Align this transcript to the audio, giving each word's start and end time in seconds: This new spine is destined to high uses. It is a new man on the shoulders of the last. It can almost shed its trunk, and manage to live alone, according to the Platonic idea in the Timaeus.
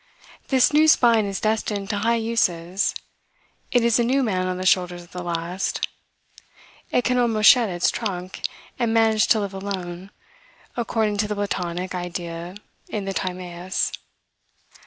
This 0.47 0.73
new 0.73 0.87
spine 0.87 1.25
is 1.27 1.39
destined 1.39 1.91
to 1.91 1.99
high 1.99 2.15
uses. 2.15 2.95
It 3.71 3.83
is 3.83 3.99
a 3.99 4.03
new 4.03 4.23
man 4.23 4.47
on 4.47 4.57
the 4.57 4.65
shoulders 4.65 5.03
of 5.03 5.11
the 5.11 5.21
last. 5.21 5.87
It 6.89 7.03
can 7.03 7.19
almost 7.19 7.47
shed 7.51 7.69
its 7.69 7.91
trunk, 7.91 8.41
and 8.79 8.95
manage 8.95 9.27
to 9.27 9.39
live 9.39 9.53
alone, 9.53 10.09
according 10.75 11.17
to 11.17 11.27
the 11.27 11.35
Platonic 11.35 11.93
idea 11.93 12.55
in 12.89 13.05
the 13.05 13.13
Timaeus. 13.13 13.91